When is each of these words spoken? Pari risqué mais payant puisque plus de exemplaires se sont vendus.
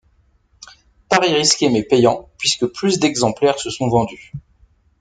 Pari 1.09 1.31
risqué 1.31 1.69
mais 1.69 1.83
payant 1.83 2.27
puisque 2.39 2.65
plus 2.65 2.97
de 2.97 3.05
exemplaires 3.05 3.59
se 3.59 3.69
sont 3.69 3.87
vendus. 3.87 4.31